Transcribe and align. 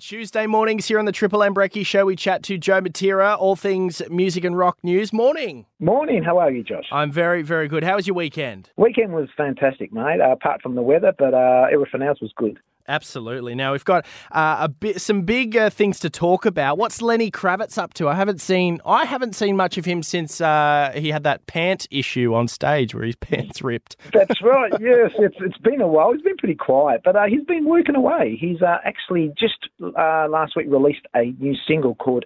Tuesday 0.00 0.46
mornings 0.46 0.86
here 0.86 0.98
on 0.98 1.04
the 1.04 1.12
Triple 1.12 1.42
M 1.42 1.54
Brekkie 1.54 1.84
Show, 1.84 2.06
we 2.06 2.16
chat 2.16 2.42
to 2.44 2.56
Joe 2.56 2.80
Matera, 2.80 3.38
all 3.38 3.54
things 3.54 4.00
music 4.08 4.44
and 4.44 4.56
rock 4.56 4.78
news. 4.82 5.12
Morning. 5.12 5.66
Morning. 5.78 6.22
How 6.22 6.38
are 6.38 6.50
you, 6.50 6.64
Josh? 6.64 6.86
I'm 6.90 7.12
very, 7.12 7.42
very 7.42 7.68
good. 7.68 7.84
How 7.84 7.96
was 7.96 8.06
your 8.06 8.16
weekend? 8.16 8.70
Weekend 8.78 9.12
was 9.12 9.28
fantastic, 9.36 9.92
mate. 9.92 10.20
Uh, 10.20 10.32
apart 10.32 10.62
from 10.62 10.74
the 10.74 10.80
weather, 10.80 11.12
but 11.18 11.34
uh, 11.34 11.66
everything 11.70 12.00
else 12.00 12.18
was 12.22 12.32
good. 12.34 12.58
Absolutely. 12.90 13.54
Now 13.54 13.70
we've 13.70 13.84
got 13.84 14.04
uh, 14.32 14.56
a 14.60 14.68
bit, 14.68 15.00
some 15.00 15.22
big 15.22 15.56
uh, 15.56 15.70
things 15.70 16.00
to 16.00 16.10
talk 16.10 16.44
about. 16.44 16.76
What's 16.76 17.00
Lenny 17.00 17.30
Kravitz 17.30 17.78
up 17.78 17.94
to? 17.94 18.08
I 18.08 18.14
haven't 18.14 18.40
seen, 18.40 18.80
I 18.84 19.04
haven't 19.04 19.36
seen 19.36 19.56
much 19.56 19.78
of 19.78 19.84
him 19.84 20.02
since 20.02 20.40
uh, 20.40 20.90
he 20.96 21.10
had 21.10 21.22
that 21.22 21.46
pant 21.46 21.86
issue 21.92 22.34
on 22.34 22.48
stage 22.48 22.92
where 22.92 23.04
his 23.04 23.14
pants 23.16 23.62
ripped. 23.62 23.96
That's 24.12 24.42
right. 24.42 24.72
yes, 24.80 25.12
it's 25.18 25.36
it's 25.40 25.58
been 25.58 25.80
a 25.80 25.86
while. 25.86 26.12
He's 26.12 26.22
been 26.22 26.36
pretty 26.36 26.56
quiet, 26.56 27.02
but 27.04 27.14
uh, 27.14 27.26
he's 27.28 27.44
been 27.44 27.64
working 27.66 27.94
away. 27.94 28.36
He's 28.40 28.60
uh, 28.60 28.78
actually 28.84 29.32
just 29.38 29.68
uh, 29.80 30.26
last 30.28 30.56
week 30.56 30.66
released 30.68 31.06
a 31.14 31.32
new 31.38 31.54
single 31.68 31.94
called 31.94 32.24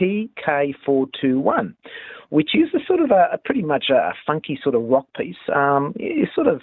TK421, 0.00 1.74
which 2.30 2.50
is 2.54 2.68
a 2.74 2.78
sort 2.86 3.00
of 3.00 3.10
a, 3.10 3.28
a 3.34 3.38
pretty 3.44 3.62
much 3.62 3.90
a, 3.90 4.12
funky 4.26 4.58
sort 4.62 4.74
of 4.74 4.82
rock 4.84 5.06
piece. 5.16 5.36
Um, 5.54 5.92
it's 5.96 6.34
sort 6.34 6.46
of 6.46 6.62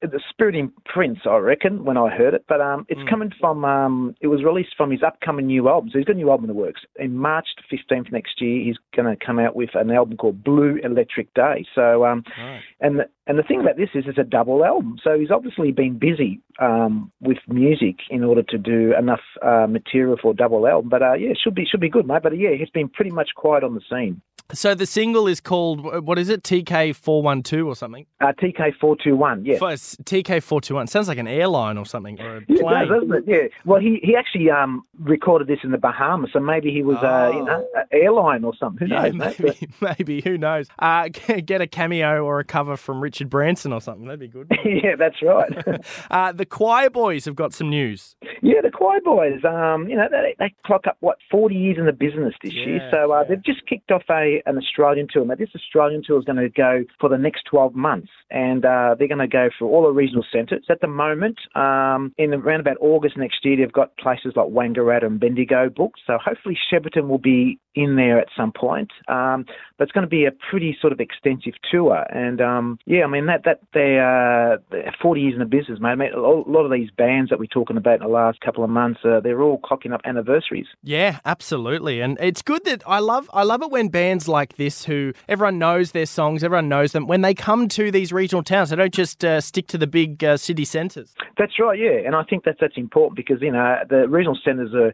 the 0.00 0.20
spirit 0.30 0.54
in 0.54 0.72
Prince, 0.84 1.20
I 1.28 1.36
reckon, 1.36 1.84
when 1.84 1.96
I 1.96 2.08
heard 2.08 2.34
it. 2.34 2.44
But 2.48 2.60
um, 2.60 2.86
it's 2.88 3.00
mm. 3.00 3.10
coming 3.10 3.32
from, 3.40 3.64
um, 3.64 4.14
it 4.20 4.28
was 4.28 4.44
released 4.44 4.74
from 4.76 4.90
his 4.90 5.02
upcoming 5.02 5.46
new 5.46 5.68
album. 5.68 5.90
So 5.92 5.98
he's 5.98 6.06
got 6.06 6.14
a 6.14 6.18
new 6.18 6.30
album 6.30 6.44
in 6.48 6.54
the 6.54 6.60
works. 6.60 6.82
In 6.96 7.16
March 7.16 7.48
15th 7.72 8.12
next 8.12 8.40
year, 8.40 8.64
he's 8.64 8.76
going 8.94 9.08
to 9.08 9.24
come 9.24 9.38
out 9.38 9.56
with 9.56 9.70
an 9.74 9.90
album 9.90 10.16
called 10.16 10.44
Blue 10.44 10.78
Electric 10.82 11.32
Day. 11.34 11.66
So, 11.74 12.04
um, 12.04 12.22
right. 12.38 12.60
and, 12.80 13.00
the, 13.00 13.08
and 13.26 13.38
the 13.38 13.42
thing 13.42 13.60
about 13.60 13.76
this 13.76 13.90
is 13.94 14.04
it's 14.06 14.18
a 14.18 14.24
double 14.24 14.64
album. 14.64 14.98
So 15.02 15.18
he's 15.18 15.30
obviously 15.30 15.72
been 15.72 15.98
busy 15.98 16.40
um, 16.58 17.12
with 17.20 17.38
music 17.46 17.96
in 18.10 18.24
order 18.24 18.42
to 18.42 18.58
do 18.58 18.94
enough 18.98 19.20
uh, 19.42 19.66
material 19.68 20.16
for 20.20 20.32
a 20.32 20.34
double 20.34 20.66
album. 20.66 20.88
But 20.88 21.02
uh, 21.02 21.14
yeah, 21.14 21.30
it 21.30 21.38
should 21.42 21.54
be, 21.54 21.64
should 21.64 21.80
be 21.80 21.88
good, 21.88 22.06
mate. 22.06 22.22
But 22.22 22.38
yeah, 22.38 22.50
he's 22.58 22.70
been 22.70 22.88
pretty 22.88 23.10
much 23.10 23.30
quiet 23.36 23.64
on 23.64 23.74
the 23.74 23.82
scene. 23.88 24.20
So 24.52 24.74
the 24.74 24.86
single 24.86 25.28
is 25.28 25.42
called 25.42 26.06
what 26.06 26.18
is 26.18 26.30
it? 26.30 26.42
TK 26.42 26.96
four 26.96 27.22
one 27.22 27.42
two 27.42 27.68
or 27.68 27.76
something? 27.76 28.06
Uh, 28.18 28.32
TK 28.32 28.74
four 28.80 28.96
two 28.96 29.14
one. 29.14 29.44
Yeah. 29.44 29.58
TK 29.58 30.42
four 30.42 30.62
two 30.62 30.74
one 30.74 30.86
sounds 30.86 31.06
like 31.06 31.18
an 31.18 31.28
airline 31.28 31.76
or 31.76 31.84
something 31.84 32.18
or 32.18 32.38
a 32.38 32.40
plane. 32.40 32.58
Yeah, 32.62 32.84
does, 32.84 32.88
doesn't 32.88 33.12
it? 33.12 33.24
Yeah. 33.26 33.48
Well, 33.66 33.78
he 33.78 34.00
he 34.02 34.16
actually 34.16 34.50
um, 34.50 34.86
recorded 34.98 35.48
this 35.48 35.58
in 35.64 35.70
the 35.70 35.76
Bahamas, 35.76 36.30
so 36.32 36.40
maybe 36.40 36.70
he 36.70 36.82
was 36.82 36.96
oh. 37.02 37.06
uh, 37.06 37.30
you 37.30 37.44
know 37.44 37.68
an 37.74 37.84
airline 37.92 38.42
or 38.42 38.54
something. 38.56 38.88
Who 38.88 38.94
yeah, 38.94 39.08
knows? 39.08 39.38
Maybe, 39.38 39.68
maybe 39.82 40.20
who 40.22 40.38
knows? 40.38 40.68
Uh, 40.78 41.08
get 41.08 41.60
a 41.60 41.66
cameo 41.66 42.24
or 42.24 42.40
a 42.40 42.44
cover 42.44 42.78
from 42.78 43.02
Richard 43.02 43.28
Branson 43.28 43.74
or 43.74 43.82
something. 43.82 44.06
That'd 44.06 44.20
be 44.20 44.28
good. 44.28 44.50
yeah, 44.64 44.96
that's 44.96 45.20
right. 45.20 45.84
uh, 46.10 46.32
the 46.32 46.46
Choir 46.48 46.90
Boys 46.90 47.24
have 47.24 47.36
got 47.36 47.52
some 47.52 47.70
news. 47.70 48.16
Yeah, 48.42 48.60
the 48.62 48.70
Choir 48.70 49.00
Boys. 49.00 49.44
Um, 49.44 49.88
you 49.88 49.96
know 49.96 50.08
they, 50.10 50.34
they 50.38 50.54
clock 50.64 50.86
up 50.86 50.96
what 51.00 51.18
forty 51.30 51.54
years 51.54 51.76
in 51.78 51.86
the 51.86 51.92
business 51.92 52.34
this 52.42 52.52
yeah, 52.54 52.66
year, 52.66 52.88
so 52.90 53.12
uh, 53.12 53.20
yeah. 53.20 53.24
they've 53.28 53.44
just 53.44 53.66
kicked 53.66 53.90
off 53.90 54.02
a 54.10 54.42
an 54.46 54.58
Australian 54.58 55.08
tour. 55.12 55.24
Now, 55.24 55.34
this 55.34 55.50
Australian 55.54 56.02
tour 56.04 56.18
is 56.18 56.24
going 56.24 56.36
to 56.36 56.48
go 56.48 56.84
for 57.00 57.08
the 57.08 57.18
next 57.18 57.44
12 57.50 57.74
months, 57.74 58.08
and 58.30 58.64
uh, 58.64 58.94
they're 58.98 59.08
going 59.08 59.18
to 59.18 59.28
go 59.28 59.48
for 59.58 59.66
all 59.66 59.82
the 59.82 59.92
regional 59.92 60.24
centres. 60.32 60.64
At 60.70 60.80
the 60.80 60.88
moment, 60.88 61.38
um, 61.54 62.12
in 62.18 62.34
around 62.34 62.60
about 62.60 62.76
August 62.80 63.16
next 63.16 63.44
year, 63.44 63.56
they've 63.56 63.72
got 63.72 63.96
places 63.96 64.32
like 64.36 64.46
Wangaratta 64.46 65.06
and 65.06 65.20
Bendigo 65.20 65.68
booked. 65.68 66.00
So 66.06 66.18
hopefully 66.22 66.56
Shepparton 66.72 67.08
will 67.08 67.18
be 67.18 67.58
in 67.74 67.96
there 67.96 68.18
at 68.18 68.28
some 68.36 68.52
point. 68.52 68.90
Um, 69.06 69.44
but 69.76 69.84
it's 69.84 69.92
going 69.92 70.06
to 70.06 70.10
be 70.10 70.24
a 70.24 70.32
pretty 70.50 70.76
sort 70.80 70.92
of 70.92 71.00
extensive 71.00 71.54
tour, 71.70 72.04
and 72.10 72.40
um, 72.40 72.78
yeah, 72.86 73.04
I 73.04 73.06
mean 73.06 73.26
that 73.26 73.44
that 73.44 73.60
they're, 73.72 74.54
uh, 74.54 74.58
40 75.00 75.20
years 75.20 75.34
in 75.34 75.38
the 75.40 75.44
business, 75.44 75.78
mate. 75.80 75.90
I 75.90 75.94
mean, 75.94 76.12
a 76.12 76.37
lot 76.46 76.64
of 76.64 76.72
these 76.72 76.90
bands 76.90 77.30
that 77.30 77.38
we're 77.38 77.46
talking 77.46 77.76
about 77.76 77.96
in 77.96 78.02
the 78.02 78.08
last 78.08 78.40
couple 78.40 78.64
of 78.64 78.70
months, 78.70 79.00
uh, 79.04 79.20
they're 79.20 79.42
all 79.42 79.58
clocking 79.58 79.92
up 79.92 80.00
anniversaries. 80.04 80.66
Yeah, 80.82 81.18
absolutely, 81.24 82.00
and 82.00 82.18
it's 82.20 82.42
good 82.42 82.64
that 82.64 82.82
I 82.86 82.98
love 82.98 83.30
I 83.32 83.42
love 83.42 83.62
it 83.62 83.70
when 83.70 83.88
bands 83.88 84.28
like 84.28 84.56
this 84.56 84.84
who 84.84 85.12
everyone 85.28 85.58
knows 85.58 85.92
their 85.92 86.06
songs, 86.06 86.44
everyone 86.44 86.68
knows 86.68 86.92
them. 86.92 87.06
When 87.06 87.22
they 87.22 87.34
come 87.34 87.68
to 87.68 87.90
these 87.90 88.12
regional 88.12 88.42
towns, 88.42 88.70
they 88.70 88.76
don't 88.76 88.94
just 88.94 89.24
uh, 89.24 89.40
stick 89.40 89.66
to 89.68 89.78
the 89.78 89.86
big 89.86 90.22
uh, 90.22 90.36
city 90.36 90.64
centres. 90.64 91.14
That's 91.36 91.58
right, 91.58 91.78
yeah, 91.78 92.06
and 92.06 92.14
I 92.14 92.24
think 92.24 92.44
that's 92.44 92.58
that's 92.60 92.76
important 92.76 93.16
because 93.16 93.40
you 93.40 93.52
know 93.52 93.78
the 93.88 94.08
regional 94.08 94.38
centres 94.44 94.74
are 94.74 94.92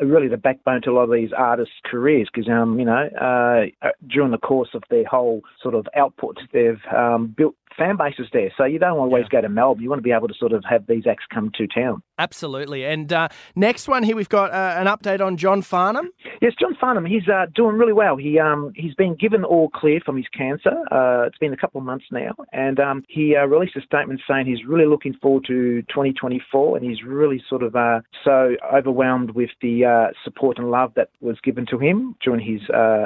really 0.00 0.28
the 0.28 0.36
backbone 0.36 0.82
to 0.82 0.90
a 0.90 0.92
lot 0.92 1.04
of 1.04 1.12
these 1.12 1.30
artists' 1.36 1.74
careers 1.84 2.28
because, 2.32 2.48
um, 2.50 2.78
you 2.78 2.84
know, 2.84 3.08
uh, 3.20 3.88
during 4.06 4.30
the 4.30 4.38
course 4.38 4.70
of 4.74 4.82
their 4.90 5.04
whole 5.04 5.42
sort 5.62 5.74
of 5.74 5.86
output, 5.96 6.38
they've 6.52 6.80
um, 6.94 7.34
built 7.36 7.54
fan 7.76 7.96
bases 7.96 8.28
there. 8.32 8.52
So 8.56 8.64
you 8.64 8.78
don't 8.78 8.98
always 8.98 9.24
yeah. 9.24 9.40
go 9.40 9.40
to 9.42 9.48
Melbourne. 9.48 9.82
You 9.82 9.88
want 9.88 9.98
to 9.98 10.04
be 10.04 10.12
able 10.12 10.28
to 10.28 10.34
sort 10.34 10.52
of 10.52 10.64
have 10.68 10.86
these 10.86 11.06
acts 11.06 11.24
come 11.32 11.50
to 11.56 11.66
town. 11.66 12.02
Absolutely. 12.18 12.84
And 12.84 13.12
uh, 13.12 13.28
next 13.54 13.88
one 13.88 14.02
here, 14.02 14.16
we've 14.16 14.28
got 14.28 14.50
uh, 14.50 14.74
an 14.78 14.86
update 14.86 15.24
on 15.24 15.36
John 15.36 15.62
Farnham. 15.62 16.10
Yes, 16.40 16.52
John 16.58 16.74
Farnham. 16.80 17.04
He's 17.04 17.28
uh, 17.28 17.46
doing 17.54 17.76
really 17.76 17.92
well. 17.92 18.16
He 18.16 18.38
um, 18.38 18.72
he's 18.74 18.94
been 18.94 19.14
given 19.14 19.44
all 19.44 19.68
clear 19.68 20.00
from 20.04 20.16
his 20.16 20.26
cancer. 20.36 20.72
Uh, 20.90 21.26
it's 21.26 21.38
been 21.38 21.52
a 21.52 21.56
couple 21.56 21.78
of 21.78 21.84
months 21.84 22.06
now, 22.10 22.34
and 22.52 22.80
um, 22.80 23.04
he 23.08 23.36
uh, 23.36 23.44
released 23.46 23.76
a 23.76 23.82
statement 23.82 24.20
saying 24.28 24.46
he's 24.46 24.64
really 24.66 24.86
looking 24.86 25.14
forward 25.14 25.44
to 25.46 25.82
2024, 25.82 26.78
and 26.78 26.86
he's 26.86 27.02
really 27.02 27.42
sort 27.48 27.62
of 27.62 27.76
uh, 27.76 28.00
so 28.24 28.56
overwhelmed 28.72 29.32
with 29.32 29.50
the 29.60 30.12
support 30.24 30.58
and 30.58 30.70
love 30.70 30.92
that 30.96 31.10
was 31.20 31.36
given 31.42 31.66
to 31.66 31.78
him 31.78 32.16
during 32.22 32.40
his 32.40 32.60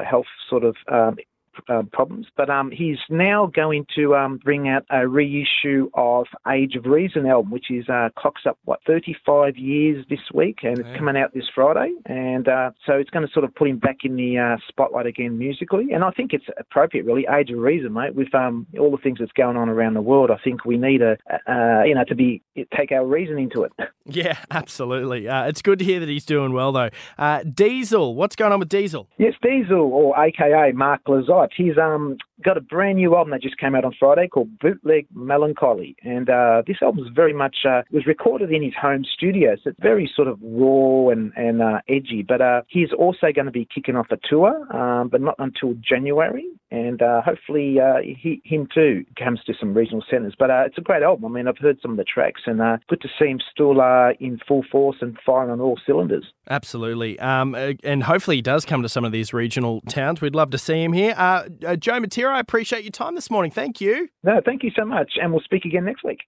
health 0.08 0.26
sort 0.48 0.64
of 0.64 0.76
um, 0.90 1.16
uh, 1.68 1.82
problems. 1.92 2.26
But 2.36 2.50
um, 2.50 2.70
he's 2.70 2.98
now 3.08 3.46
going 3.46 3.86
to 3.96 4.14
um, 4.14 4.38
bring 4.38 4.68
out 4.68 4.84
a 4.90 5.06
reissue 5.06 5.90
of 5.94 6.26
Age 6.50 6.76
of 6.76 6.86
Reason 6.86 7.26
album, 7.26 7.50
which 7.50 7.70
is 7.70 7.88
uh, 7.88 8.08
clocks 8.16 8.42
up 8.46 8.58
what 8.64 8.80
35 8.86 9.56
years 9.56 10.04
this 10.08 10.20
week, 10.32 10.58
and 10.62 10.78
yeah. 10.78 10.84
it's 10.84 10.98
coming 10.98 11.16
out 11.16 11.34
this 11.34 11.48
Friday. 11.54 11.92
And 12.06 12.48
uh, 12.48 12.70
so 12.86 12.94
it's 12.94 13.10
going 13.10 13.26
to 13.26 13.32
sort 13.32 13.44
of 13.44 13.54
put 13.54 13.68
him 13.68 13.78
back 13.78 13.98
in 14.04 14.16
the 14.16 14.38
uh, 14.38 14.56
spotlight 14.68 15.06
again 15.06 15.38
musically. 15.38 15.88
And 15.92 16.04
I 16.04 16.10
think 16.10 16.32
it's 16.32 16.46
appropriate, 16.58 17.04
really. 17.04 17.26
Age 17.30 17.50
of 17.50 17.58
Reason, 17.58 17.92
mate, 17.92 18.14
with 18.14 18.34
um, 18.34 18.66
all 18.78 18.90
the 18.90 19.02
things 19.02 19.18
that's 19.18 19.32
going 19.32 19.56
on 19.56 19.68
around 19.68 19.94
the 19.94 20.02
world. 20.02 20.30
I 20.30 20.38
think 20.42 20.64
we 20.64 20.76
need 20.76 21.02
a, 21.02 21.16
uh, 21.48 21.84
you 21.84 21.94
know, 21.94 22.04
to 22.04 22.14
be 22.14 22.42
take 22.76 22.92
our 22.92 23.06
reason 23.06 23.38
into 23.38 23.64
it. 23.64 23.72
Yeah, 24.10 24.36
absolutely. 24.50 25.28
Uh, 25.28 25.46
it's 25.46 25.62
good 25.62 25.78
to 25.78 25.84
hear 25.84 26.00
that 26.00 26.08
he's 26.08 26.24
doing 26.24 26.52
well, 26.52 26.72
though. 26.72 26.90
Diesel, 27.54 28.14
what's 28.14 28.36
going 28.36 28.52
on 28.52 28.58
with 28.58 28.68
Diesel? 28.68 29.08
Yes, 29.18 29.34
Diesel, 29.42 29.78
or 29.78 30.18
AKA 30.20 30.72
Mark 30.72 31.02
Lizotte. 31.06 31.50
He's 31.56 31.78
um 31.78 32.16
got 32.42 32.56
a 32.56 32.60
brand 32.60 32.96
new 32.96 33.14
album 33.14 33.30
that 33.32 33.42
just 33.42 33.58
came 33.58 33.74
out 33.74 33.84
on 33.84 33.94
Friday 33.98 34.28
called 34.28 34.58
Bootleg 34.58 35.06
Melancholy, 35.14 35.96
and 36.02 36.28
uh, 36.28 36.62
this 36.66 36.76
album 36.82 37.04
is 37.04 37.10
very 37.14 37.32
much 37.32 37.58
uh, 37.68 37.82
was 37.90 38.06
recorded 38.06 38.52
in 38.52 38.62
his 38.62 38.74
home 38.80 39.04
studio, 39.04 39.56
so 39.56 39.70
it's 39.70 39.78
very 39.80 40.10
sort 40.14 40.28
of 40.28 40.38
raw 40.42 41.08
and 41.08 41.32
and 41.36 41.62
uh, 41.62 41.80
edgy. 41.88 42.22
But 42.22 42.40
uh, 42.40 42.62
he's 42.68 42.92
also 42.92 43.32
going 43.34 43.46
to 43.46 43.50
be 43.50 43.66
kicking 43.72 43.96
off 43.96 44.06
a 44.10 44.18
tour, 44.28 44.66
um, 44.74 45.08
but 45.08 45.20
not 45.20 45.34
until 45.38 45.74
January, 45.74 46.46
and 46.70 47.02
uh, 47.02 47.22
hopefully 47.22 47.78
uh, 47.80 48.00
he, 48.02 48.40
him 48.44 48.68
too 48.72 49.04
comes 49.18 49.42
to 49.44 49.54
some 49.58 49.74
regional 49.74 50.04
centres. 50.10 50.34
But 50.38 50.50
it's 50.66 50.78
a 50.78 50.82
great 50.82 51.02
album. 51.02 51.26
I 51.26 51.28
mean, 51.28 51.48
I've 51.48 51.58
heard 51.58 51.78
some 51.80 51.92
of 51.92 51.96
the 51.96 52.04
tracks, 52.04 52.42
and 52.46 52.60
good 52.88 53.00
to 53.02 53.08
see 53.18 53.26
him 53.26 53.40
still 53.52 53.80
in 54.20 54.40
full 54.46 54.64
force 54.70 54.96
and 55.00 55.16
firing 55.24 55.50
on 55.50 55.60
all 55.60 55.78
cylinders. 55.86 56.26
Absolutely, 56.48 57.18
um, 57.20 57.54
and 57.54 58.02
hopefully 58.02 58.36
he 58.36 58.42
does 58.42 58.64
come 58.64 58.82
to 58.82 58.88
some 58.88 59.04
of 59.04 59.12
these 59.12 59.32
regional 59.32 59.80
towns. 59.82 60.20
We'd 60.20 60.34
love 60.34 60.50
to 60.50 60.58
see 60.58 60.82
him 60.82 60.92
here. 60.92 61.14
Joe 61.78 62.00
Matera 62.00 62.29
I 62.32 62.40
appreciate 62.40 62.84
your 62.84 62.92
time 62.92 63.14
this 63.14 63.30
morning. 63.30 63.50
Thank 63.50 63.80
you. 63.80 64.08
No, 64.22 64.40
thank 64.44 64.62
you 64.62 64.70
so 64.76 64.84
much. 64.84 65.12
And 65.20 65.32
we'll 65.32 65.42
speak 65.42 65.64
again 65.64 65.84
next 65.84 66.04
week. 66.04 66.20